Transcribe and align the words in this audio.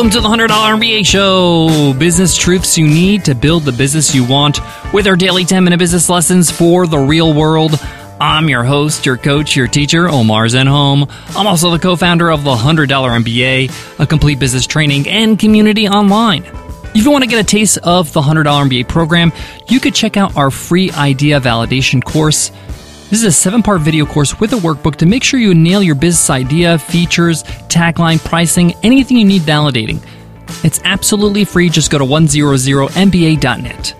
Welcome 0.00 0.12
to 0.12 0.20
the 0.22 0.34
$100 0.34 0.48
MBA 0.48 1.04
Show. 1.04 1.92
Business 1.92 2.34
truths 2.34 2.78
you 2.78 2.86
need 2.86 3.22
to 3.26 3.34
build 3.34 3.64
the 3.64 3.72
business 3.72 4.14
you 4.14 4.24
want 4.24 4.58
with 4.94 5.06
our 5.06 5.14
daily 5.14 5.44
10 5.44 5.62
minute 5.62 5.76
business 5.76 6.08
lessons 6.08 6.50
for 6.50 6.86
the 6.86 6.96
real 6.96 7.34
world. 7.34 7.78
I'm 8.18 8.48
your 8.48 8.64
host, 8.64 9.04
your 9.04 9.18
coach, 9.18 9.54
your 9.54 9.66
teacher, 9.66 10.08
Omar 10.08 10.46
Zenhom. 10.46 11.06
I'm 11.36 11.46
also 11.46 11.70
the 11.70 11.78
co 11.78 11.96
founder 11.96 12.30
of 12.30 12.44
the 12.44 12.54
$100 12.54 12.88
MBA, 12.88 14.00
a 14.00 14.06
complete 14.06 14.38
business 14.38 14.66
training 14.66 15.06
and 15.06 15.38
community 15.38 15.86
online. 15.86 16.44
If 16.94 17.04
you 17.04 17.10
want 17.10 17.24
to 17.24 17.28
get 17.28 17.38
a 17.38 17.46
taste 17.46 17.76
of 17.82 18.10
the 18.14 18.22
$100 18.22 18.44
MBA 18.44 18.88
program, 18.88 19.32
you 19.68 19.80
could 19.80 19.94
check 19.94 20.16
out 20.16 20.34
our 20.34 20.50
free 20.50 20.90
idea 20.92 21.38
validation 21.42 22.02
course. 22.02 22.50
This 23.10 23.20
is 23.22 23.26
a 23.26 23.32
seven 23.32 23.62
part 23.64 23.80
video 23.80 24.06
course 24.06 24.38
with 24.38 24.52
a 24.52 24.56
workbook 24.56 24.94
to 24.96 25.06
make 25.06 25.24
sure 25.24 25.40
you 25.40 25.52
nail 25.52 25.82
your 25.82 25.96
business 25.96 26.30
idea, 26.30 26.78
features, 26.78 27.42
tagline, 27.66 28.24
pricing, 28.24 28.74
anything 28.84 29.16
you 29.16 29.24
need 29.24 29.42
validating. 29.42 30.00
It's 30.64 30.80
absolutely 30.84 31.44
free. 31.44 31.70
Just 31.70 31.90
go 31.90 31.98
to 31.98 32.04
100mba.net. 32.04 33.94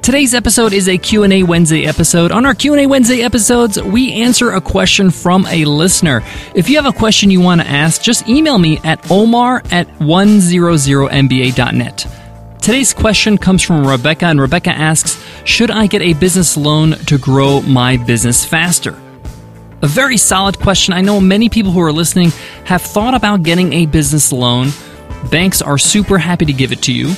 Today's 0.00 0.32
episode 0.32 0.72
is 0.72 0.88
a 0.88 0.96
Q&A 0.96 1.42
Wednesday 1.42 1.86
episode. 1.86 2.30
On 2.30 2.46
our 2.46 2.54
Q&A 2.54 2.86
Wednesday 2.86 3.22
episodes, 3.22 3.82
we 3.82 4.12
answer 4.12 4.52
a 4.52 4.60
question 4.60 5.10
from 5.10 5.44
a 5.46 5.64
listener. 5.64 6.22
If 6.54 6.68
you 6.68 6.76
have 6.76 6.86
a 6.86 6.92
question 6.96 7.32
you 7.32 7.40
want 7.40 7.62
to 7.62 7.66
ask, 7.66 8.00
just 8.00 8.28
email 8.28 8.58
me 8.58 8.78
at 8.84 9.10
omar 9.10 9.60
at 9.72 9.88
100mba.net. 9.98 12.25
Today's 12.66 12.92
question 12.92 13.38
comes 13.38 13.62
from 13.62 13.86
Rebecca, 13.86 14.24
and 14.26 14.40
Rebecca 14.40 14.70
asks 14.70 15.24
Should 15.44 15.70
I 15.70 15.86
get 15.86 16.02
a 16.02 16.14
business 16.14 16.56
loan 16.56 16.96
to 17.06 17.16
grow 17.16 17.60
my 17.60 17.96
business 17.96 18.44
faster? 18.44 19.00
A 19.82 19.86
very 19.86 20.16
solid 20.16 20.58
question. 20.58 20.92
I 20.92 21.00
know 21.00 21.20
many 21.20 21.48
people 21.48 21.70
who 21.70 21.80
are 21.80 21.92
listening 21.92 22.30
have 22.64 22.82
thought 22.82 23.14
about 23.14 23.44
getting 23.44 23.72
a 23.72 23.86
business 23.86 24.32
loan. 24.32 24.70
Banks 25.30 25.62
are 25.62 25.78
super 25.78 26.18
happy 26.18 26.44
to 26.44 26.52
give 26.52 26.72
it 26.72 26.82
to 26.82 26.92
you. 26.92 27.14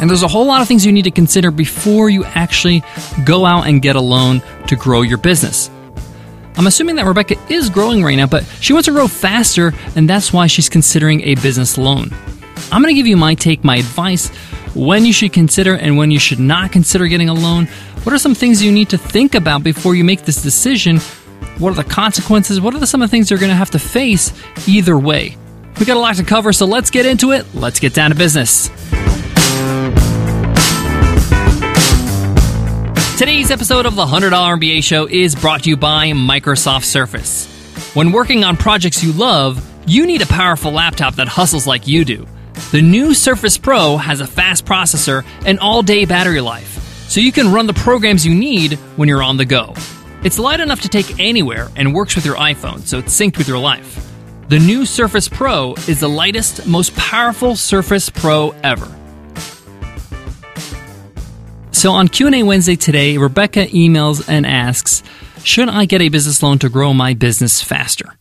And 0.00 0.10
there's 0.10 0.24
a 0.24 0.28
whole 0.28 0.46
lot 0.46 0.62
of 0.62 0.66
things 0.66 0.84
you 0.84 0.90
need 0.90 1.04
to 1.04 1.12
consider 1.12 1.52
before 1.52 2.10
you 2.10 2.24
actually 2.24 2.82
go 3.24 3.46
out 3.46 3.68
and 3.68 3.80
get 3.80 3.94
a 3.94 4.00
loan 4.00 4.42
to 4.66 4.74
grow 4.74 5.02
your 5.02 5.18
business. 5.18 5.70
I'm 6.56 6.66
assuming 6.66 6.96
that 6.96 7.06
Rebecca 7.06 7.36
is 7.48 7.70
growing 7.70 8.02
right 8.02 8.16
now, 8.16 8.26
but 8.26 8.44
she 8.60 8.72
wants 8.72 8.86
to 8.86 8.92
grow 8.92 9.06
faster, 9.06 9.72
and 9.94 10.10
that's 10.10 10.32
why 10.32 10.48
she's 10.48 10.68
considering 10.68 11.20
a 11.20 11.36
business 11.36 11.78
loan. 11.78 12.10
I'm 12.72 12.82
going 12.82 12.92
to 12.92 12.98
give 12.98 13.06
you 13.06 13.16
my 13.16 13.36
take, 13.36 13.62
my 13.62 13.76
advice 13.76 14.32
when 14.78 15.04
you 15.04 15.12
should 15.12 15.32
consider 15.32 15.74
and 15.74 15.96
when 15.96 16.12
you 16.12 16.20
should 16.20 16.38
not 16.38 16.70
consider 16.70 17.08
getting 17.08 17.28
a 17.28 17.34
loan. 17.34 17.66
What 18.04 18.12
are 18.12 18.18
some 18.18 18.34
things 18.34 18.62
you 18.62 18.70
need 18.70 18.90
to 18.90 18.98
think 18.98 19.34
about 19.34 19.64
before 19.64 19.96
you 19.96 20.04
make 20.04 20.22
this 20.22 20.40
decision? 20.40 20.98
What 21.58 21.72
are 21.72 21.82
the 21.82 21.84
consequences? 21.84 22.60
What 22.60 22.74
are 22.74 22.86
some 22.86 23.02
of 23.02 23.10
the 23.10 23.10
things 23.10 23.28
you're 23.28 23.40
going 23.40 23.50
to 23.50 23.56
have 23.56 23.72
to 23.72 23.80
face 23.80 24.32
either 24.68 24.96
way? 24.96 25.36
We 25.80 25.84
got 25.84 25.96
a 25.96 26.00
lot 26.00 26.14
to 26.16 26.24
cover, 26.24 26.52
so 26.52 26.64
let's 26.64 26.90
get 26.90 27.06
into 27.06 27.32
it. 27.32 27.44
Let's 27.54 27.80
get 27.80 27.92
down 27.92 28.10
to 28.10 28.16
business. 28.16 28.68
Today's 33.18 33.50
episode 33.50 33.84
of 33.84 33.96
the 33.96 34.06
$100 34.06 34.30
MBA 34.30 34.84
Show 34.84 35.08
is 35.08 35.34
brought 35.34 35.64
to 35.64 35.70
you 35.70 35.76
by 35.76 36.12
Microsoft 36.12 36.84
Surface. 36.84 37.46
When 37.94 38.12
working 38.12 38.44
on 38.44 38.56
projects 38.56 39.02
you 39.02 39.12
love, 39.12 39.64
you 39.88 40.06
need 40.06 40.22
a 40.22 40.26
powerful 40.26 40.70
laptop 40.70 41.16
that 41.16 41.26
hustles 41.26 41.66
like 41.66 41.88
you 41.88 42.04
do. 42.04 42.28
The 42.70 42.82
new 42.82 43.14
Surface 43.14 43.56
Pro 43.56 43.96
has 43.96 44.20
a 44.20 44.26
fast 44.26 44.66
processor 44.66 45.24
and 45.46 45.58
all 45.58 45.82
day 45.82 46.04
battery 46.04 46.42
life, 46.42 47.06
so 47.08 47.18
you 47.18 47.32
can 47.32 47.50
run 47.50 47.66
the 47.66 47.72
programs 47.72 48.26
you 48.26 48.34
need 48.34 48.74
when 48.96 49.08
you're 49.08 49.22
on 49.22 49.38
the 49.38 49.46
go. 49.46 49.72
It's 50.22 50.38
light 50.38 50.60
enough 50.60 50.82
to 50.82 50.88
take 50.90 51.18
anywhere 51.18 51.70
and 51.76 51.94
works 51.94 52.14
with 52.14 52.26
your 52.26 52.36
iPhone, 52.36 52.80
so 52.80 52.98
it's 52.98 53.18
synced 53.18 53.38
with 53.38 53.48
your 53.48 53.58
life. 53.58 54.06
The 54.48 54.58
new 54.58 54.84
Surface 54.84 55.28
Pro 55.28 55.76
is 55.88 56.00
the 56.00 56.10
lightest, 56.10 56.66
most 56.66 56.94
powerful 56.94 57.56
Surface 57.56 58.10
Pro 58.10 58.54
ever. 58.62 58.94
So 61.70 61.92
on 61.92 62.08
Q&A 62.08 62.42
Wednesday 62.42 62.76
today, 62.76 63.16
Rebecca 63.16 63.66
emails 63.68 64.28
and 64.28 64.44
asks, 64.44 65.02
"Should 65.42 65.70
I 65.70 65.86
get 65.86 66.02
a 66.02 66.10
business 66.10 66.42
loan 66.42 66.58
to 66.58 66.68
grow 66.68 66.92
my 66.92 67.14
business 67.14 67.62
faster?" 67.62 68.17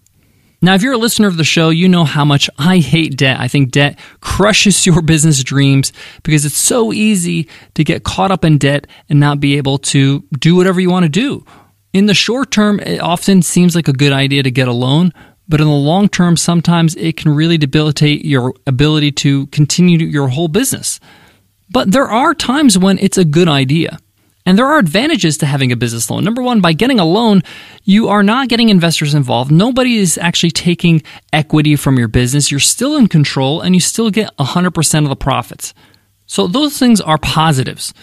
Now, 0.67 0.73
if 0.73 0.81
you're 0.81 0.91
a 0.91 0.97
listener 0.97 1.29
of 1.29 1.37
the 1.37 1.45
show, 1.45 1.69
you 1.69 1.87
know 1.87 2.03
how 2.03 2.25
much 2.25 2.49
I 2.59 2.79
hate 2.79 3.15
debt. 3.15 3.39
I 3.39 3.47
think 3.47 3.71
debt 3.71 3.97
crushes 4.19 4.85
your 4.85 5.01
business 5.01 5.41
dreams 5.41 5.93
because 6.23 6.43
it's 6.43 6.57
so 6.57 6.91
easy 6.91 7.47
to 7.75 7.85
get 7.85 8.03
caught 8.03 8.31
up 8.31 8.43
in 8.43 8.57
debt 8.57 8.85
and 9.07 9.17
not 9.17 9.39
be 9.39 9.55
able 9.55 9.77
to 9.77 10.25
do 10.37 10.57
whatever 10.57 10.81
you 10.81 10.89
want 10.89 11.03
to 11.05 11.09
do. 11.09 11.45
In 11.93 12.07
the 12.07 12.13
short 12.13 12.51
term, 12.51 12.81
it 12.81 12.99
often 12.99 13.41
seems 13.43 13.77
like 13.77 13.87
a 13.87 13.93
good 13.93 14.11
idea 14.11 14.43
to 14.43 14.51
get 14.51 14.67
a 14.67 14.73
loan, 14.73 15.13
but 15.47 15.61
in 15.61 15.67
the 15.67 15.73
long 15.73 16.09
term, 16.09 16.35
sometimes 16.35 16.95
it 16.95 17.15
can 17.15 17.33
really 17.33 17.57
debilitate 17.57 18.25
your 18.25 18.53
ability 18.67 19.13
to 19.13 19.47
continue 19.47 19.99
your 19.99 20.27
whole 20.27 20.49
business. 20.49 20.99
But 21.69 21.93
there 21.93 22.09
are 22.09 22.33
times 22.33 22.77
when 22.77 22.99
it's 22.99 23.17
a 23.17 23.23
good 23.23 23.47
idea. 23.47 23.99
And 24.47 24.57
there 24.57 24.65
are 24.65 24.77
advantages 24.77 25.37
to 25.39 25.45
having 25.45 25.73
a 25.73 25.75
business 25.75 26.09
loan. 26.09 26.23
Number 26.23 26.41
one, 26.41 26.61
by 26.61 26.71
getting 26.71 27.01
a 27.01 27.05
loan, 27.05 27.43
you 27.83 28.07
are 28.07 28.23
not 28.23 28.47
getting 28.47 28.69
investors 28.69 29.13
involved. 29.13 29.51
Nobody 29.51 29.97
is 29.97 30.17
actually 30.17 30.51
taking 30.51 31.03
equity 31.33 31.75
from 31.75 31.99
your 31.99 32.07
business. 32.07 32.49
You're 32.49 32.61
still 32.61 32.95
in 32.95 33.07
control 33.07 33.59
and 33.59 33.75
you 33.75 33.81
still 33.81 34.09
get 34.09 34.33
100% 34.37 35.03
of 35.03 35.09
the 35.09 35.17
profits. 35.17 35.73
So 36.27 36.47
those 36.47 36.79
things 36.79 37.01
are 37.01 37.17
positives. 37.17 37.93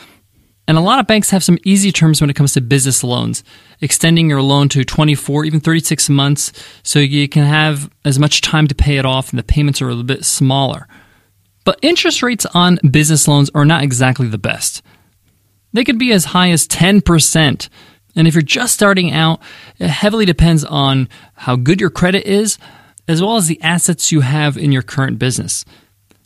And 0.69 0.77
a 0.77 0.83
lot 0.83 0.99
of 0.99 1.06
banks 1.06 1.31
have 1.31 1.43
some 1.43 1.56
easy 1.65 1.91
terms 1.91 2.21
when 2.21 2.28
it 2.28 2.37
comes 2.37 2.53
to 2.53 2.60
business 2.60 3.03
loans, 3.03 3.43
extending 3.81 4.28
your 4.28 4.43
loan 4.43 4.69
to 4.69 4.84
24, 4.84 5.47
even 5.47 5.60
36 5.60 6.10
months, 6.10 6.53
so 6.83 6.99
you 6.99 7.27
can 7.27 7.44
have 7.44 7.91
as 8.04 8.19
much 8.19 8.43
time 8.43 8.66
to 8.66 8.75
pay 8.75 8.99
it 8.99 9.06
off 9.06 9.31
and 9.31 9.38
the 9.38 9.44
payments 9.44 9.81
are 9.81 9.87
a 9.87 9.93
little 9.93 10.04
bit 10.04 10.27
smaller. 10.27 10.88
But 11.65 11.78
interest 11.81 12.22
rates 12.22 12.44
on 12.53 12.81
business 12.91 13.27
loans 13.27 13.50
are 13.54 13.65
not 13.65 13.83
exactly 13.83 14.28
the 14.28 14.37
best. 14.37 14.83
They 15.74 15.84
could 15.84 15.98
be 15.98 16.12
as 16.12 16.26
high 16.26 16.50
as 16.50 16.66
10%. 16.66 17.68
And 18.16 18.28
if 18.28 18.34
you're 18.34 18.42
just 18.42 18.72
starting 18.72 19.12
out, 19.12 19.40
it 19.78 19.88
heavily 19.88 20.24
depends 20.24 20.64
on 20.64 21.08
how 21.34 21.56
good 21.56 21.80
your 21.80 21.90
credit 21.90 22.26
is, 22.26 22.58
as 23.06 23.20
well 23.20 23.36
as 23.36 23.48
the 23.48 23.60
assets 23.60 24.10
you 24.10 24.22
have 24.22 24.56
in 24.56 24.72
your 24.72 24.82
current 24.82 25.18
business. 25.18 25.64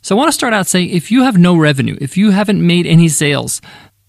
So 0.01 0.15
I 0.15 0.17
want 0.17 0.29
to 0.29 0.33
start 0.33 0.53
out 0.53 0.67
saying 0.67 0.89
if 0.91 1.11
you 1.11 1.23
have 1.23 1.37
no 1.37 1.57
revenue, 1.57 1.97
if 1.99 2.15
you 2.15 2.31
haven't 2.31 2.65
made 2.65 2.85
any 2.85 3.09
sales, 3.09 3.59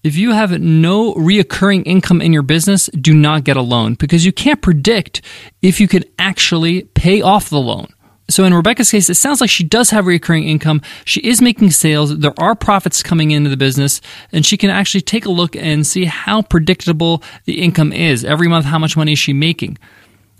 if 0.03 0.15
you 0.15 0.31
have 0.31 0.59
no 0.61 1.13
reoccurring 1.15 1.83
income 1.85 2.21
in 2.21 2.33
your 2.33 2.43
business, 2.43 2.87
do 2.87 3.13
not 3.13 3.43
get 3.43 3.57
a 3.57 3.61
loan 3.61 3.95
because 3.95 4.25
you 4.25 4.31
can't 4.31 4.61
predict 4.61 5.21
if 5.61 5.79
you 5.79 5.87
could 5.87 6.09
actually 6.17 6.83
pay 6.83 7.21
off 7.21 7.49
the 7.49 7.59
loan. 7.59 7.87
So 8.31 8.45
in 8.45 8.53
Rebecca's 8.53 8.91
case, 8.91 9.09
it 9.09 9.15
sounds 9.15 9.41
like 9.41 9.49
she 9.49 9.63
does 9.63 9.89
have 9.89 10.07
recurring 10.07 10.47
income. 10.47 10.81
She 11.05 11.19
is 11.21 11.41
making 11.41 11.71
sales. 11.71 12.17
There 12.17 12.33
are 12.39 12.55
profits 12.55 13.03
coming 13.03 13.31
into 13.31 13.49
the 13.49 13.57
business, 13.57 14.01
and 14.31 14.45
she 14.45 14.57
can 14.57 14.69
actually 14.69 15.01
take 15.01 15.25
a 15.25 15.31
look 15.31 15.55
and 15.55 15.85
see 15.85 16.05
how 16.05 16.41
predictable 16.41 17.23
the 17.45 17.61
income 17.61 17.91
is 17.91 18.23
every 18.23 18.47
month. 18.47 18.65
How 18.65 18.79
much 18.79 18.95
money 18.95 19.13
is 19.13 19.19
she 19.19 19.33
making? 19.33 19.77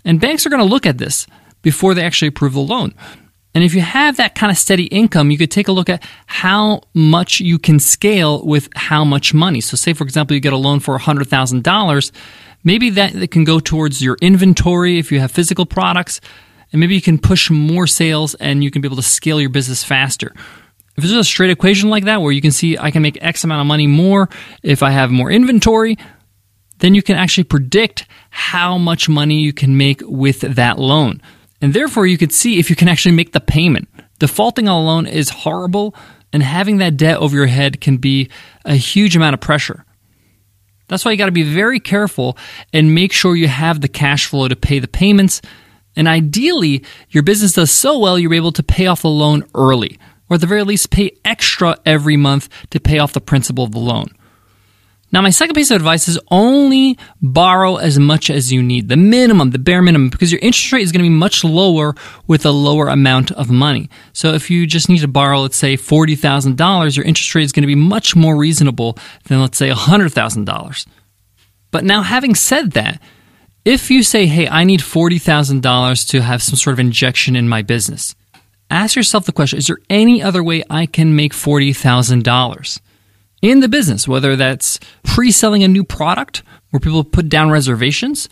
And 0.04 0.20
banks 0.20 0.46
are 0.46 0.50
going 0.50 0.62
to 0.62 0.68
look 0.68 0.86
at 0.86 0.98
this 0.98 1.26
before 1.60 1.94
they 1.94 2.02
actually 2.02 2.28
approve 2.28 2.54
the 2.54 2.60
loan. 2.60 2.94
And 3.54 3.62
if 3.62 3.74
you 3.74 3.82
have 3.82 4.16
that 4.16 4.34
kind 4.34 4.50
of 4.50 4.56
steady 4.56 4.86
income, 4.86 5.30
you 5.30 5.36
could 5.36 5.50
take 5.50 5.68
a 5.68 5.72
look 5.72 5.90
at 5.90 6.02
how 6.26 6.80
much 6.94 7.40
you 7.40 7.58
can 7.58 7.78
scale 7.78 8.44
with 8.44 8.70
how 8.74 9.04
much 9.04 9.34
money. 9.34 9.60
So, 9.60 9.76
say 9.76 9.92
for 9.92 10.04
example, 10.04 10.34
you 10.34 10.40
get 10.40 10.54
a 10.54 10.56
loan 10.56 10.80
for 10.80 10.98
$100,000. 10.98 12.12
Maybe 12.64 12.90
that, 12.90 13.12
that 13.12 13.30
can 13.30 13.44
go 13.44 13.60
towards 13.60 14.02
your 14.02 14.16
inventory 14.22 14.98
if 14.98 15.12
you 15.12 15.20
have 15.20 15.30
physical 15.30 15.66
products 15.66 16.20
and 16.72 16.80
maybe 16.80 16.94
you 16.94 17.02
can 17.02 17.18
push 17.18 17.50
more 17.50 17.86
sales 17.86 18.34
and 18.34 18.64
you 18.64 18.70
can 18.70 18.82
be 18.82 18.88
able 18.88 18.96
to 18.96 19.02
scale 19.02 19.40
your 19.40 19.50
business 19.50 19.84
faster. 19.84 20.32
If 20.96 21.04
there's 21.04 21.12
a 21.12 21.24
straight 21.24 21.50
equation 21.50 21.88
like 21.90 22.04
that 22.04 22.20
where 22.20 22.32
you 22.32 22.40
can 22.40 22.50
see 22.50 22.76
I 22.76 22.90
can 22.90 23.02
make 23.02 23.18
X 23.22 23.44
amount 23.44 23.60
of 23.60 23.66
money 23.66 23.86
more 23.86 24.28
if 24.62 24.82
I 24.82 24.90
have 24.90 25.10
more 25.10 25.30
inventory, 25.30 25.96
then 26.78 26.94
you 26.94 27.02
can 27.02 27.16
actually 27.16 27.44
predict 27.44 28.06
how 28.30 28.76
much 28.76 29.08
money 29.08 29.40
you 29.40 29.52
can 29.52 29.76
make 29.76 30.02
with 30.04 30.40
that 30.40 30.78
loan. 30.78 31.22
And 31.60 31.72
therefore, 31.72 32.06
you 32.06 32.18
could 32.18 32.32
see 32.32 32.58
if 32.58 32.68
you 32.68 32.76
can 32.76 32.88
actually 32.88 33.14
make 33.14 33.32
the 33.32 33.40
payment. 33.40 33.88
Defaulting 34.18 34.68
on 34.68 34.82
a 34.82 34.84
loan 34.84 35.06
is 35.06 35.28
horrible, 35.28 35.94
and 36.32 36.42
having 36.42 36.78
that 36.78 36.96
debt 36.96 37.18
over 37.18 37.36
your 37.36 37.46
head 37.46 37.80
can 37.80 37.98
be 37.98 38.30
a 38.64 38.74
huge 38.74 39.14
amount 39.14 39.34
of 39.34 39.40
pressure. 39.40 39.84
That's 40.88 41.04
why 41.04 41.12
you 41.12 41.18
got 41.18 41.26
to 41.26 41.32
be 41.32 41.44
very 41.44 41.78
careful 41.78 42.36
and 42.72 42.94
make 42.94 43.12
sure 43.12 43.36
you 43.36 43.48
have 43.48 43.80
the 43.80 43.88
cash 43.88 44.26
flow 44.26 44.48
to 44.48 44.56
pay 44.56 44.80
the 44.80 44.88
payments 44.88 45.40
and 45.96 46.08
ideally, 46.08 46.84
your 47.10 47.22
business 47.22 47.52
does 47.52 47.70
so 47.70 47.98
well 47.98 48.18
you're 48.18 48.34
able 48.34 48.52
to 48.52 48.62
pay 48.62 48.86
off 48.86 49.02
the 49.02 49.08
loan 49.08 49.44
early, 49.54 49.98
or 50.28 50.34
at 50.34 50.40
the 50.40 50.46
very 50.46 50.62
least, 50.62 50.90
pay 50.90 51.12
extra 51.24 51.76
every 51.84 52.16
month 52.16 52.48
to 52.70 52.80
pay 52.80 52.98
off 52.98 53.12
the 53.12 53.20
principal 53.20 53.64
of 53.64 53.72
the 53.72 53.78
loan. 53.78 54.08
Now, 55.12 55.20
my 55.20 55.28
second 55.28 55.54
piece 55.54 55.70
of 55.70 55.76
advice 55.76 56.08
is 56.08 56.18
only 56.30 56.98
borrow 57.20 57.76
as 57.76 57.98
much 57.98 58.30
as 58.30 58.50
you 58.50 58.62
need, 58.62 58.88
the 58.88 58.96
minimum, 58.96 59.50
the 59.50 59.58
bare 59.58 59.82
minimum, 59.82 60.08
because 60.08 60.32
your 60.32 60.40
interest 60.40 60.72
rate 60.72 60.82
is 60.82 60.90
going 60.90 61.04
to 61.04 61.10
be 61.10 61.14
much 61.14 61.44
lower 61.44 61.94
with 62.26 62.46
a 62.46 62.50
lower 62.50 62.88
amount 62.88 63.30
of 63.32 63.50
money. 63.50 63.90
So 64.14 64.32
if 64.32 64.50
you 64.50 64.66
just 64.66 64.88
need 64.88 65.00
to 65.00 65.08
borrow, 65.08 65.40
let's 65.40 65.58
say 65.58 65.76
$40,000, 65.76 66.96
your 66.96 67.04
interest 67.04 67.34
rate 67.34 67.44
is 67.44 67.52
going 67.52 67.62
to 67.62 67.66
be 67.66 67.74
much 67.74 68.16
more 68.16 68.38
reasonable 68.38 68.96
than, 69.24 69.42
let's 69.42 69.58
say, 69.58 69.68
$100,000. 69.68 70.86
But 71.70 71.84
now, 71.84 72.00
having 72.00 72.34
said 72.34 72.72
that, 72.72 72.98
if 73.64 73.90
you 73.90 74.02
say, 74.02 74.26
hey, 74.26 74.48
I 74.48 74.64
need 74.64 74.80
$40,000 74.80 76.08
to 76.10 76.22
have 76.22 76.42
some 76.42 76.56
sort 76.56 76.72
of 76.72 76.80
injection 76.80 77.36
in 77.36 77.48
my 77.48 77.62
business, 77.62 78.14
ask 78.70 78.96
yourself 78.96 79.26
the 79.26 79.32
question 79.32 79.58
is 79.58 79.68
there 79.68 79.78
any 79.88 80.22
other 80.22 80.42
way 80.42 80.64
I 80.68 80.86
can 80.86 81.14
make 81.14 81.32
$40,000 81.32 82.80
in 83.42 83.60
the 83.60 83.68
business? 83.68 84.08
Whether 84.08 84.36
that's 84.36 84.80
pre 85.04 85.30
selling 85.30 85.62
a 85.62 85.68
new 85.68 85.84
product 85.84 86.42
where 86.70 86.80
people 86.80 87.04
put 87.04 87.28
down 87.28 87.50
reservations, 87.50 88.28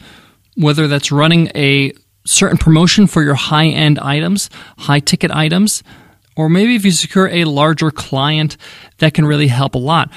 whether 0.57 0.89
that's 0.89 1.13
running 1.13 1.49
a 1.55 1.93
certain 2.27 2.59
promotion 2.59 3.07
for 3.07 3.23
your 3.23 3.35
high 3.35 3.67
end 3.67 3.99
items, 3.99 4.51
high 4.79 5.01
ticket 5.01 5.31
items, 5.31 5.83
or 6.37 6.49
maybe 6.49 6.75
if 6.75 6.85
you 6.85 6.91
secure 6.91 7.29
a 7.29 7.45
larger 7.45 7.91
client, 7.91 8.57
that 8.99 9.15
can 9.15 9.27
really 9.27 9.49
help 9.49 9.75
a 9.75 9.79
lot. 9.79 10.11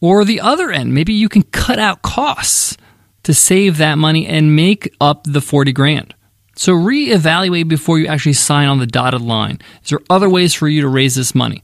Or 0.00 0.24
the 0.24 0.40
other 0.40 0.70
end, 0.70 0.94
maybe 0.94 1.12
you 1.12 1.28
can 1.28 1.42
cut 1.42 1.78
out 1.78 2.02
costs 2.02 2.76
to 3.28 3.34
save 3.34 3.76
that 3.76 3.98
money 3.98 4.26
and 4.26 4.56
make 4.56 4.90
up 5.02 5.22
the 5.24 5.42
40 5.42 5.70
grand. 5.74 6.14
So 6.56 6.72
reevaluate 6.72 7.68
before 7.68 7.98
you 7.98 8.06
actually 8.06 8.32
sign 8.32 8.68
on 8.68 8.78
the 8.78 8.86
dotted 8.86 9.20
line. 9.20 9.58
Is 9.84 9.90
there 9.90 10.00
other 10.08 10.30
ways 10.30 10.54
for 10.54 10.66
you 10.66 10.80
to 10.80 10.88
raise 10.88 11.14
this 11.14 11.34
money? 11.34 11.62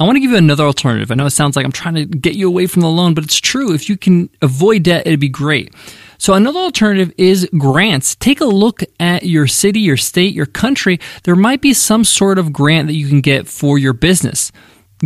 I 0.00 0.02
want 0.02 0.16
to 0.16 0.20
give 0.20 0.32
you 0.32 0.36
another 0.36 0.64
alternative. 0.64 1.12
I 1.12 1.14
know 1.14 1.26
it 1.26 1.30
sounds 1.30 1.54
like 1.54 1.64
I'm 1.64 1.70
trying 1.70 1.94
to 1.94 2.06
get 2.06 2.34
you 2.34 2.48
away 2.48 2.66
from 2.66 2.82
the 2.82 2.88
loan, 2.88 3.14
but 3.14 3.22
it's 3.22 3.38
true. 3.38 3.72
If 3.72 3.88
you 3.88 3.96
can 3.96 4.28
avoid 4.42 4.82
debt, 4.82 5.06
it'd 5.06 5.20
be 5.20 5.28
great. 5.28 5.72
So 6.18 6.34
another 6.34 6.58
alternative 6.58 7.14
is 7.16 7.48
grants. 7.56 8.16
Take 8.16 8.40
a 8.40 8.46
look 8.46 8.82
at 8.98 9.22
your 9.22 9.46
city, 9.46 9.78
your 9.78 9.96
state, 9.96 10.34
your 10.34 10.46
country. 10.46 10.98
There 11.22 11.36
might 11.36 11.60
be 11.60 11.72
some 11.72 12.02
sort 12.02 12.40
of 12.40 12.52
grant 12.52 12.88
that 12.88 12.94
you 12.94 13.06
can 13.06 13.20
get 13.20 13.46
for 13.46 13.78
your 13.78 13.92
business. 13.92 14.50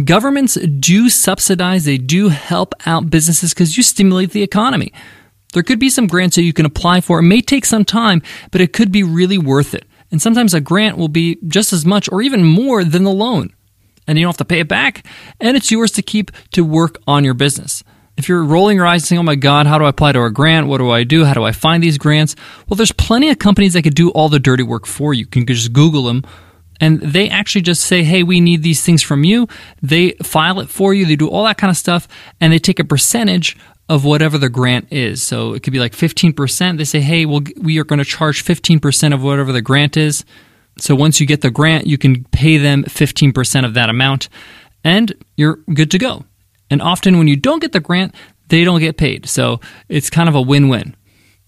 Governments 0.03 0.55
do 0.55 1.11
subsidize, 1.11 1.85
they 1.85 1.99
do 1.99 2.31
help 2.31 2.73
out 2.87 3.11
businesses 3.11 3.53
because 3.53 3.77
you 3.77 3.83
stimulate 3.83 4.31
the 4.31 4.43
economy. 4.43 4.95
There 5.53 5.63
could 5.63 5.79
be 5.79 5.91
some 5.91 6.07
grants 6.07 6.37
that 6.37 6.43
you 6.43 6.53
can 6.53 6.67
apply 6.67 7.01
for. 7.01 7.19
It 7.19 7.25
may 7.25 7.41
take 7.41 7.65
some 7.65 7.85
time, 7.85 8.23
but 8.51 8.61
it 8.61 8.73
could 8.73 8.93
be 8.93 9.03
really 9.03 9.39
worth 9.39 9.75
it. 9.75 9.87
And 10.11 10.21
sometimes 10.21 10.55
a 10.55 10.61
grant 10.61 10.97
will 10.97 11.09
be 11.09 11.39
just 11.47 11.73
as 11.73 11.85
much 11.85 12.09
or 12.11 12.23
even 12.23 12.45
more 12.45 12.85
than 12.85 13.05
the 13.05 13.13
loan. 13.13 13.53
And 14.07 14.19
you 14.19 14.25
don't 14.25 14.31
have 14.31 14.39
to 14.39 14.45
pay 14.45 14.61
it 14.61 14.69
back, 14.69 15.05
and 15.39 15.57
it's 15.57 15.71
yours 15.71 15.93
to 15.93 16.03
keep 16.03 16.31
to 16.53 16.65
work 16.65 16.99
on 17.07 17.25
your 17.25 17.35
business. 17.35 17.85
If 18.17 18.29
you're 18.29 18.43
rolling 18.43 18.77
your 18.77 18.87
eyes 18.87 19.03
and 19.03 19.09
saying, 19.09 19.21
oh 19.21 19.23
my 19.23 19.37
God, 19.37 19.67
how 19.67 19.79
do 19.79 19.85
I 19.85 19.91
apply 19.91 20.13
to 20.13 20.25
a 20.25 20.31
grant? 20.31 20.67
What 20.67 20.79
do 20.79 20.91
I 20.91 21.05
do? 21.05 21.25
How 21.25 21.35
do 21.35 21.45
I 21.45 21.53
find 21.53 21.83
these 21.83 21.99
grants? 21.99 22.35
Well, 22.69 22.77
there's 22.77 22.91
plenty 22.91 23.29
of 23.31 23.39
companies 23.39 23.75
that 23.75 23.83
could 23.83 23.95
do 23.95 24.11
all 24.11 24.29
the 24.29 24.41
dirty 24.41 24.65
work 24.65 24.87
for 24.87 25.15
you. 25.15 25.21
You 25.21 25.27
can 25.27 25.47
just 25.47 25.73
Google 25.73 26.03
them 26.03 26.25
and 26.81 27.01
they 27.01 27.29
actually 27.29 27.63
just 27.63 27.85
say, 27.85 28.03
hey, 28.03 28.23
we 28.23 28.41
need 28.41 28.63
these 28.63 28.83
things 28.83 29.03
from 29.03 29.25
you. 29.25 29.47
They 29.83 30.13
file 30.23 30.61
it 30.61 30.69
for 30.69 30.95
you. 30.95 31.07
They 31.07 31.17
do 31.17 31.29
all 31.29 31.45
that 31.45 31.59
kind 31.59 31.71
of 31.71 31.77
stuff 31.77 32.09
and 32.41 32.53
they 32.53 32.59
take 32.59 32.81
a 32.81 32.85
percentage 32.85 33.57
of 33.89 34.05
whatever 34.05 34.37
the 34.37 34.49
grant 34.49 34.93
is. 34.93 35.23
So 35.23 35.55
it 35.55 35.63
could 35.63 35.73
be 35.73 35.79
like 35.79 35.93
15%. 35.93 36.77
They 36.77 36.85
say, 36.85 37.01
hey, 37.01 37.25
well, 37.25 37.43
we 37.61 37.79
are 37.79 37.85
going 37.85 37.99
to 37.99 38.05
charge 38.05 38.45
15% 38.45 39.15
of 39.15 39.23
whatever 39.23 39.53
the 39.53 39.63
grant 39.63 39.97
is. 39.97 40.25
So 40.79 40.95
once 40.95 41.21
you 41.21 41.27
get 41.27 41.41
the 41.41 41.51
grant, 41.51 41.87
you 41.87 41.99
can 41.99 42.25
pay 42.25 42.57
them 42.57 42.85
15% 42.85 43.65
of 43.65 43.75
that 43.75 43.91
amount 43.91 44.29
and 44.85 45.13
you're 45.37 45.57
good 45.75 45.91
to 45.91 45.99
go. 45.99 46.25
And 46.71 46.83
often 46.83 47.19
when 47.19 47.29
you 47.29 47.37
don't 47.37 47.61
get 47.61 47.73
the 47.73 47.81
grant, 47.81 48.15
they 48.49 48.65
don't 48.65 48.81
get 48.81 48.97
paid. 48.97 49.27
So 49.27 49.61
it's 49.89 50.11
kind 50.11 50.29
of 50.29 50.35
a 50.35 50.41
win 50.41 50.69
win. 50.69 50.95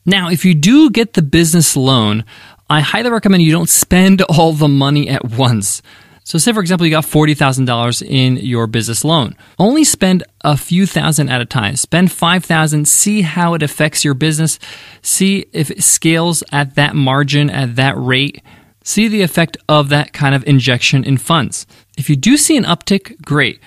Now, 0.06 0.30
if 0.30 0.44
you 0.44 0.54
do 0.54 0.90
get 0.90 1.12
the 1.12 1.22
business 1.22 1.76
loan, 1.76 2.24
I 2.68 2.80
highly 2.80 3.10
recommend 3.10 3.42
you 3.42 3.52
don't 3.52 3.68
spend 3.68 4.22
all 4.28 4.52
the 4.52 4.68
money 4.68 5.08
at 5.08 5.24
once. 5.24 5.82
So, 6.30 6.38
say 6.38 6.52
for 6.52 6.60
example, 6.60 6.86
you 6.86 6.92
got 6.92 7.06
$40,000 7.06 8.06
in 8.08 8.36
your 8.36 8.68
business 8.68 9.04
loan. 9.04 9.36
Only 9.58 9.82
spend 9.82 10.22
a 10.42 10.56
few 10.56 10.86
thousand 10.86 11.28
at 11.28 11.40
a 11.40 11.44
time. 11.44 11.74
Spend 11.74 12.12
5,000, 12.12 12.86
see 12.86 13.22
how 13.22 13.54
it 13.54 13.64
affects 13.64 14.04
your 14.04 14.14
business, 14.14 14.60
see 15.02 15.46
if 15.52 15.72
it 15.72 15.82
scales 15.82 16.44
at 16.52 16.76
that 16.76 16.94
margin, 16.94 17.50
at 17.50 17.74
that 17.74 17.94
rate. 17.98 18.44
See 18.84 19.08
the 19.08 19.22
effect 19.22 19.56
of 19.68 19.88
that 19.88 20.12
kind 20.12 20.36
of 20.36 20.46
injection 20.46 21.02
in 21.02 21.18
funds. 21.18 21.66
If 21.98 22.08
you 22.08 22.14
do 22.14 22.36
see 22.36 22.56
an 22.56 22.62
uptick, 22.62 23.20
great 23.22 23.58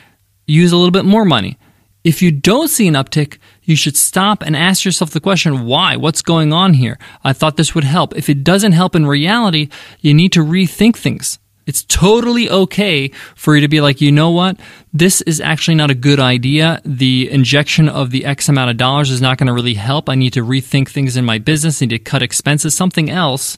use 0.48 0.72
a 0.72 0.78
little 0.78 0.92
bit 0.92 1.04
more 1.04 1.26
money. 1.26 1.58
If 2.06 2.22
you 2.22 2.32
don't 2.32 2.70
see 2.70 2.88
an 2.88 2.94
uptick, 2.94 3.40
you 3.64 3.76
should 3.76 3.98
stop 3.98 4.42
and 4.42 4.56
ask 4.56 4.86
yourself 4.86 5.10
the 5.10 5.20
question, 5.20 5.66
why? 5.66 5.98
What's 5.98 6.22
going 6.22 6.54
on 6.54 6.76
here? 6.76 6.98
I 7.26 7.34
thought 7.34 7.58
this 7.58 7.76
would 7.76 7.84
help. 7.84 8.16
If 8.16 8.30
it 8.30 8.46
doesn't 8.46 8.72
help 8.72 8.96
in 8.96 9.06
reality, 9.06 9.68
you 10.00 10.14
need 10.14 10.32
to 10.32 10.40
rethink 10.40 10.96
things. 10.96 11.40
It's 11.66 11.84
totally 11.84 12.50
okay 12.50 13.10
for 13.36 13.56
you 13.56 13.62
to 13.62 13.68
be 13.68 13.82
like, 13.82 14.02
you 14.02 14.12
know 14.12 14.32
what? 14.32 14.60
This 14.92 15.22
is 15.22 15.40
actually 15.40 15.76
not 15.76 15.92
a 15.92 15.96
good 15.96 16.20
idea. 16.20 16.82
The 16.86 17.30
injection 17.32 17.90
of 17.90 18.12
the 18.12 18.26
X 18.26 18.50
amount 18.50 18.72
of 18.72 18.78
dollars 18.78 19.10
is 19.10 19.22
not 19.22 19.38
going 19.38 19.48
to 19.48 19.54
really 19.54 19.76
help. 19.76 20.10
I 20.10 20.16
need 20.16 20.34
to 20.34 20.44
rethink 20.44 20.90
things 20.90 21.18
in 21.18 21.26
my 21.26 21.40
business. 21.40 21.82
I 21.82 21.86
need 21.86 21.92
to 21.92 22.00
cut 22.00 22.22
expenses, 22.22 22.76
something 22.76 23.10
else 23.10 23.58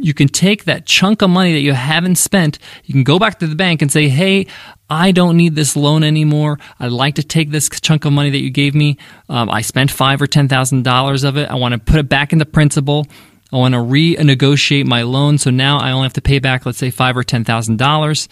you 0.00 0.14
can 0.14 0.28
take 0.28 0.64
that 0.64 0.86
chunk 0.86 1.22
of 1.22 1.30
money 1.30 1.52
that 1.52 1.60
you 1.60 1.72
haven't 1.72 2.16
spent, 2.16 2.58
you 2.84 2.92
can 2.92 3.04
go 3.04 3.18
back 3.18 3.38
to 3.38 3.46
the 3.46 3.54
bank 3.54 3.82
and 3.82 3.90
say, 3.90 4.08
hey, 4.08 4.46
I 4.88 5.12
don't 5.12 5.36
need 5.36 5.54
this 5.54 5.76
loan 5.76 6.04
anymore. 6.04 6.58
I'd 6.78 6.92
like 6.92 7.16
to 7.16 7.22
take 7.22 7.50
this 7.50 7.68
chunk 7.68 8.04
of 8.04 8.12
money 8.12 8.30
that 8.30 8.38
you 8.38 8.50
gave 8.50 8.74
me. 8.74 8.98
Um, 9.28 9.50
I 9.50 9.62
spent 9.62 9.90
five 9.90 10.22
or 10.22 10.26
ten 10.26 10.48
thousand 10.48 10.84
dollars 10.84 11.24
of 11.24 11.36
it. 11.36 11.50
I 11.50 11.56
want 11.56 11.72
to 11.72 11.78
put 11.78 11.98
it 11.98 12.08
back 12.08 12.32
in 12.32 12.38
the 12.38 12.46
principal. 12.46 13.06
I 13.52 13.56
want 13.56 13.74
to 13.74 13.78
renegotiate 13.78 14.86
my 14.86 15.02
loan. 15.02 15.38
So 15.38 15.50
now 15.50 15.78
I 15.78 15.92
only 15.92 16.04
have 16.04 16.12
to 16.14 16.20
pay 16.20 16.38
back, 16.38 16.66
let's 16.66 16.78
say, 16.78 16.90
five 16.90 17.16
or 17.16 17.22
ten 17.22 17.44
thousand 17.44 17.78
dollars. 17.78 18.28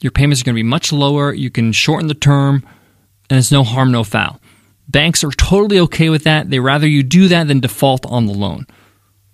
Your 0.00 0.12
payments 0.12 0.40
are 0.40 0.44
going 0.44 0.54
to 0.54 0.58
be 0.58 0.68
much 0.68 0.92
lower. 0.92 1.32
You 1.32 1.50
can 1.50 1.72
shorten 1.72 2.08
the 2.08 2.14
term, 2.14 2.66
and 3.28 3.38
it's 3.38 3.52
no 3.52 3.64
harm, 3.64 3.90
no 3.90 4.04
foul. 4.04 4.40
Banks 4.88 5.22
are 5.24 5.30
totally 5.30 5.80
okay 5.80 6.08
with 6.08 6.24
that. 6.24 6.50
They 6.50 6.60
rather 6.60 6.86
you 6.86 7.02
do 7.02 7.28
that 7.28 7.48
than 7.48 7.60
default 7.60 8.06
on 8.06 8.26
the 8.26 8.32
loan. 8.32 8.66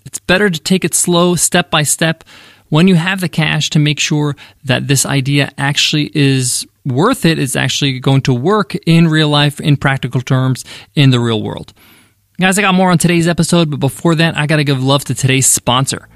It's 0.05 0.19
better 0.19 0.51
to 0.51 0.61
take 0.61 0.85
it 0.85 0.95
slow, 0.95 1.35
step 1.35 1.71
by 1.71 1.83
step, 1.83 2.25
when 2.69 2.89
you 2.89 2.95
have 2.95 3.21
the 3.21 3.29
cash 3.29 3.71
to 3.71 3.79
make 3.79 4.01
sure 4.01 4.37
that 4.65 4.89
this 4.89 5.07
idea 5.07 5.53
actually 5.57 6.11
is 6.15 6.67
worth 6.85 7.25
it. 7.25 7.39
it, 7.39 7.43
is 7.43 7.57
actually 7.57 8.01
going 8.01 8.23
to 8.23 8.35
work 8.35 8.75
in 8.87 9.09
real 9.09 9.29
life, 9.29 9.61
in 9.61 9.77
practical 9.77 10.21
terms, 10.21 10.65
in 10.95 11.11
the 11.11 11.21
real 11.21 11.43
world. 11.43 11.73
Guys, 12.41 12.59
I 12.59 12.63
got 12.63 12.75
more 12.75 12.91
on 12.91 12.99
today's 12.99 13.29
episode, 13.29 13.71
but 13.71 13.79
before 13.79 14.17
that, 14.17 14.37
I 14.37 14.47
got 14.47 14.57
to 14.57 14.65
give 14.65 14.83
love 14.83 15.05
to 15.05 15.15
today's 15.15 15.47
sponsor. 15.47 16.09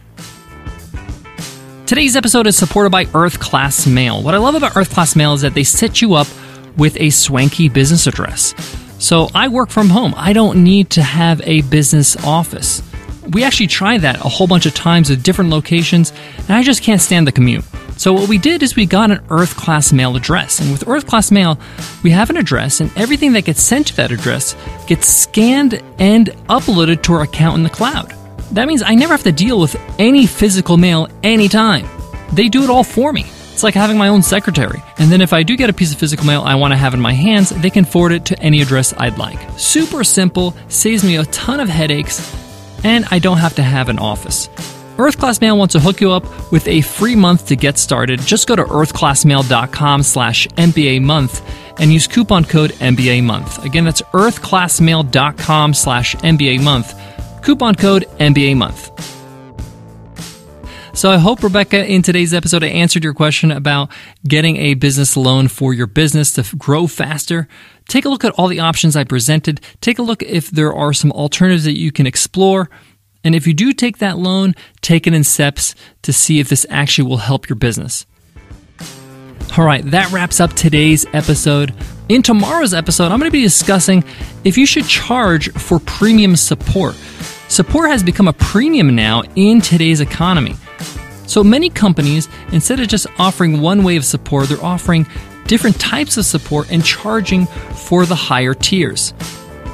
Today's 1.86 2.16
episode 2.16 2.46
is 2.46 2.56
supported 2.56 2.90
by 2.90 3.06
Earth 3.14 3.38
Class 3.38 3.86
Mail. 3.86 4.22
What 4.22 4.34
I 4.34 4.38
love 4.38 4.54
about 4.54 4.76
Earth 4.76 4.90
Class 4.90 5.14
Mail 5.14 5.32
is 5.34 5.42
that 5.42 5.54
they 5.54 5.64
set 5.64 6.02
you 6.02 6.14
up 6.14 6.26
with 6.76 6.96
a 7.00 7.10
swanky 7.10 7.68
business 7.68 8.06
address. 8.06 8.54
So 8.98 9.28
I 9.34 9.48
work 9.48 9.70
from 9.70 9.88
home. 9.88 10.12
I 10.16 10.32
don't 10.32 10.64
need 10.64 10.90
to 10.90 11.02
have 11.02 11.40
a 11.44 11.62
business 11.62 12.16
office 12.24 12.82
we 13.32 13.44
actually 13.44 13.66
tried 13.66 13.98
that 14.02 14.16
a 14.24 14.28
whole 14.28 14.46
bunch 14.46 14.66
of 14.66 14.74
times 14.74 15.10
at 15.10 15.22
different 15.22 15.50
locations, 15.50 16.12
and 16.38 16.50
I 16.50 16.62
just 16.62 16.82
can't 16.82 17.00
stand 17.00 17.26
the 17.26 17.32
commute. 17.32 17.64
So 17.98 18.12
what 18.12 18.28
we 18.28 18.38
did 18.38 18.62
is 18.62 18.76
we 18.76 18.86
got 18.86 19.10
an 19.10 19.24
Earth 19.28 19.56
Class 19.56 19.92
Mail 19.92 20.14
address, 20.14 20.60
and 20.60 20.70
with 20.70 20.86
Earth 20.86 21.08
Class 21.08 21.32
Mail, 21.32 21.58
we 22.04 22.12
have 22.12 22.30
an 22.30 22.36
address, 22.36 22.80
and 22.80 22.96
everything 22.96 23.32
that 23.32 23.44
gets 23.44 23.60
sent 23.60 23.88
to 23.88 23.96
that 23.96 24.12
address 24.12 24.54
gets 24.86 25.08
scanned 25.08 25.82
and 25.98 26.28
uploaded 26.48 27.02
to 27.02 27.14
our 27.14 27.22
account 27.22 27.56
in 27.56 27.64
the 27.64 27.70
cloud. 27.70 28.14
That 28.52 28.68
means 28.68 28.82
I 28.82 28.94
never 28.94 29.14
have 29.14 29.24
to 29.24 29.32
deal 29.32 29.58
with 29.58 29.74
any 29.98 30.26
physical 30.26 30.76
mail 30.76 31.08
anytime. 31.24 31.88
They 32.32 32.48
do 32.48 32.62
it 32.62 32.70
all 32.70 32.84
for 32.84 33.12
me. 33.12 33.22
It's 33.52 33.64
like 33.64 33.74
having 33.74 33.98
my 33.98 34.06
own 34.06 34.22
secretary. 34.22 34.80
And 34.98 35.10
then 35.10 35.20
if 35.20 35.32
I 35.32 35.42
do 35.42 35.56
get 35.56 35.68
a 35.68 35.72
piece 35.72 35.92
of 35.92 35.98
physical 35.98 36.24
mail 36.24 36.42
I 36.42 36.54
want 36.54 36.70
to 36.70 36.76
have 36.76 36.94
in 36.94 37.00
my 37.00 37.12
hands, 37.12 37.50
they 37.50 37.70
can 37.70 37.84
forward 37.84 38.12
it 38.12 38.24
to 38.26 38.38
any 38.38 38.62
address 38.62 38.94
I'd 38.96 39.18
like. 39.18 39.40
Super 39.58 40.04
simple, 40.04 40.54
saves 40.68 41.02
me 41.02 41.16
a 41.16 41.24
ton 41.24 41.58
of 41.58 41.68
headaches, 41.68 42.32
and 42.84 43.06
I 43.10 43.18
don't 43.18 43.38
have 43.38 43.56
to 43.56 43.62
have 43.64 43.88
an 43.88 43.98
office. 43.98 44.48
Earth 44.98 45.16
Class 45.16 45.40
Mail 45.40 45.56
wants 45.56 45.72
to 45.72 45.80
hook 45.80 46.00
you 46.00 46.10
up 46.10 46.24
with 46.50 46.66
a 46.66 46.80
free 46.80 47.14
month 47.14 47.46
to 47.46 47.56
get 47.56 47.78
started. 47.78 48.20
Just 48.20 48.48
go 48.48 48.56
to 48.56 48.64
earthclassmail.com 48.64 50.02
slash 50.02 50.48
MBA 50.48 51.02
month 51.02 51.40
and 51.78 51.92
use 51.92 52.08
coupon 52.08 52.44
code 52.44 52.72
MBA 52.72 53.22
month. 53.22 53.64
Again, 53.64 53.84
that's 53.84 54.02
earthclassmail.com 54.02 55.74
slash 55.74 56.16
MBA 56.16 56.64
month. 56.64 57.00
Coupon 57.44 57.76
code 57.76 58.06
MBA 58.18 58.56
month. 58.56 58.90
So 60.98 61.12
I 61.12 61.18
hope, 61.18 61.44
Rebecca, 61.44 61.86
in 61.86 62.02
today's 62.02 62.34
episode, 62.34 62.64
I 62.64 62.68
answered 62.68 63.04
your 63.04 63.14
question 63.14 63.52
about 63.52 63.92
getting 64.26 64.56
a 64.56 64.74
business 64.74 65.16
loan 65.16 65.46
for 65.46 65.72
your 65.72 65.86
business 65.86 66.32
to 66.32 66.56
grow 66.56 66.88
faster. 66.88 67.46
Take 67.86 68.04
a 68.04 68.08
look 68.08 68.24
at 68.24 68.32
all 68.32 68.48
the 68.48 68.58
options 68.58 68.96
I 68.96 69.04
presented. 69.04 69.60
Take 69.80 70.00
a 70.00 70.02
look 70.02 70.24
if 70.24 70.50
there 70.50 70.74
are 70.74 70.92
some 70.92 71.12
alternatives 71.12 71.62
that 71.66 71.78
you 71.78 71.92
can 71.92 72.04
explore. 72.04 72.68
And 73.24 73.34
if 73.34 73.46
you 73.46 73.54
do 73.54 73.72
take 73.72 73.98
that 73.98 74.18
loan, 74.18 74.54
take 74.80 75.06
it 75.06 75.14
in 75.14 75.24
steps 75.24 75.74
to 76.02 76.12
see 76.12 76.40
if 76.40 76.48
this 76.48 76.66
actually 76.70 77.08
will 77.08 77.18
help 77.18 77.48
your 77.48 77.56
business. 77.56 78.06
All 79.56 79.64
right, 79.64 79.84
that 79.90 80.12
wraps 80.12 80.40
up 80.40 80.52
today's 80.52 81.06
episode. 81.12 81.74
In 82.08 82.22
tomorrow's 82.22 82.74
episode, 82.74 83.10
I'm 83.12 83.18
going 83.18 83.30
to 83.30 83.30
be 83.30 83.42
discussing 83.42 84.04
if 84.44 84.56
you 84.56 84.66
should 84.66 84.86
charge 84.86 85.52
for 85.52 85.78
premium 85.80 86.36
support. 86.36 86.94
Support 87.48 87.90
has 87.90 88.02
become 88.02 88.28
a 88.28 88.32
premium 88.32 88.94
now 88.94 89.22
in 89.36 89.60
today's 89.60 90.00
economy. 90.00 90.54
So 91.26 91.42
many 91.42 91.70
companies, 91.70 92.28
instead 92.52 92.80
of 92.80 92.88
just 92.88 93.06
offering 93.18 93.60
one 93.60 93.84
way 93.84 93.96
of 93.96 94.04
support, 94.04 94.48
they're 94.48 94.62
offering 94.64 95.06
different 95.46 95.80
types 95.80 96.16
of 96.16 96.24
support 96.24 96.70
and 96.70 96.84
charging 96.84 97.46
for 97.46 98.06
the 98.06 98.14
higher 98.14 98.54
tiers. 98.54 99.12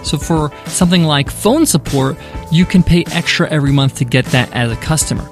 So 0.05 0.19
for 0.19 0.53
something 0.67 1.05
like 1.05 1.31
phone 1.31 1.67
support, 1.67 2.17
you 2.53 2.65
can 2.65 2.83
pay 2.83 3.05
extra 3.11 3.49
every 3.49 3.73
month 3.73 3.97
to 3.97 4.05
get 4.05 4.27
that 4.27 4.53
as 4.53 4.71
a 4.71 4.77
customer, 4.77 5.29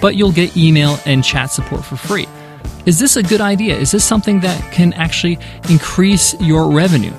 but 0.00 0.14
you'll 0.14 0.32
get 0.32 0.56
email 0.56 0.98
and 1.04 1.24
chat 1.24 1.50
support 1.50 1.84
for 1.84 1.96
free. 1.96 2.26
Is 2.86 2.98
this 2.98 3.16
a 3.16 3.22
good 3.22 3.40
idea? 3.40 3.76
Is 3.76 3.90
this 3.92 4.04
something 4.04 4.40
that 4.40 4.72
can 4.72 4.92
actually 4.94 5.38
increase 5.68 6.34
your 6.40 6.70
revenue? 6.70 7.12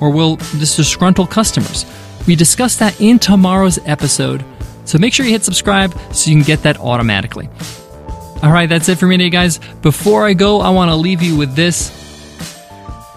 Or 0.00 0.10
will 0.10 0.36
this 0.36 0.78
disgruntle 0.78 1.28
customers? 1.30 1.84
We 2.26 2.36
discuss 2.36 2.76
that 2.76 3.00
in 3.00 3.18
tomorrow's 3.18 3.78
episode. 3.86 4.44
So 4.84 4.98
make 4.98 5.12
sure 5.12 5.26
you 5.26 5.32
hit 5.32 5.44
subscribe 5.44 5.92
so 6.12 6.30
you 6.30 6.36
can 6.36 6.44
get 6.44 6.62
that 6.62 6.78
automatically. 6.78 7.48
All 8.42 8.52
right, 8.52 8.68
that's 8.68 8.88
it 8.88 8.98
for 8.98 9.06
me 9.06 9.16
today, 9.16 9.30
guys. 9.30 9.58
Before 9.82 10.24
I 10.24 10.34
go, 10.34 10.60
I 10.60 10.70
want 10.70 10.90
to 10.90 10.94
leave 10.94 11.22
you 11.22 11.36
with 11.36 11.56
this. 11.56 11.90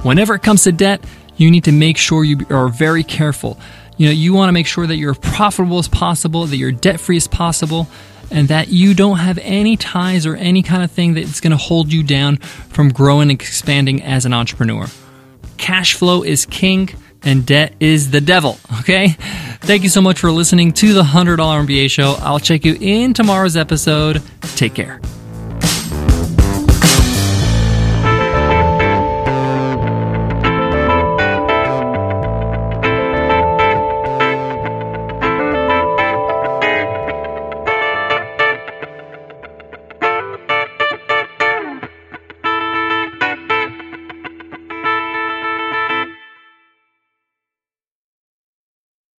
Whenever 0.01 0.33
it 0.33 0.41
comes 0.41 0.63
to 0.63 0.71
debt, 0.71 1.03
you 1.41 1.51
need 1.51 1.63
to 1.65 1.71
make 1.71 1.98
sure 1.98 2.24
you 2.24 2.45
are 2.50 2.69
very 2.69 3.03
careful. 3.03 3.60
You 3.98 4.07
know, 4.07 4.13
you 4.13 4.33
want 4.33 4.50
to 4.50 4.53
make 4.53 4.67
sure 4.67 4.88
that 4.88 4.98
you're 4.98 5.15
profitable 5.15 5.79
as 5.79 5.88
possible, 5.88 6.45
that 6.45 6.57
you're 6.57 6.71
debt 6.71 7.00
free 7.00 7.17
as 7.17 7.27
possible, 7.27 7.88
and 8.29 8.48
that 8.48 8.69
you 8.69 8.93
don't 8.93 9.17
have 9.17 9.38
any 9.41 9.75
ties 9.75 10.25
or 10.25 10.36
any 10.36 10.63
kind 10.63 10.83
of 10.83 10.91
thing 10.91 11.13
that's 11.13 11.41
going 11.41 11.51
to 11.51 11.57
hold 11.57 11.91
you 11.91 12.03
down 12.03 12.38
from 12.38 12.89
growing 12.89 13.29
and 13.29 13.41
expanding 13.41 14.01
as 14.01 14.25
an 14.25 14.33
entrepreneur. 14.33 14.88
Cash 15.57 15.95
flow 15.95 16.24
is 16.24 16.45
king 16.45 16.89
and 17.24 17.45
debt 17.45 17.74
is 17.79 18.12
the 18.12 18.21
devil, 18.21 18.57
okay? 18.79 19.10
Thank 19.62 19.83
you 19.83 19.89
so 19.89 20.01
much 20.01 20.19
for 20.19 20.31
listening 20.31 20.71
to 20.74 20.93
the 20.93 21.03
$100 21.03 21.38
MBA 21.38 21.91
show. 21.91 22.15
I'll 22.19 22.39
check 22.39 22.65
you 22.65 22.77
in 22.79 23.13
tomorrow's 23.13 23.57
episode. 23.57 24.21
Take 24.55 24.74
care. 24.74 25.00